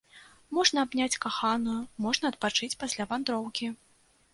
Можна 0.57 0.85
абняць 0.87 1.19
каханую, 1.27 1.77
можна 2.09 2.25
адпачыць 2.35 2.75
пасля 2.85 3.03
вандроўкі. 3.15 3.77